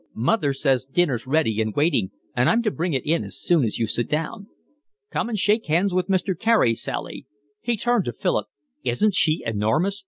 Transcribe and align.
"Mother 0.15 0.51
says 0.51 0.85
dinner's 0.87 1.27
ready 1.27 1.61
and 1.61 1.75
waiting 1.75 2.09
and 2.35 2.49
I'm 2.49 2.63
to 2.63 2.71
bring 2.71 2.93
it 2.93 3.05
in 3.05 3.23
as 3.23 3.39
soon 3.39 3.63
as 3.63 3.77
you 3.77 3.85
sit 3.85 4.09
down." 4.09 4.47
"Come 5.11 5.29
and 5.29 5.37
shake 5.37 5.67
hands 5.67 5.93
with 5.93 6.07
Mr. 6.07 6.35
Carey, 6.35 6.73
Sally." 6.73 7.27
He 7.61 7.77
turned 7.77 8.05
to 8.05 8.13
Philip. 8.13 8.47
"Isn't 8.83 9.13
she 9.13 9.43
enormous? 9.45 9.99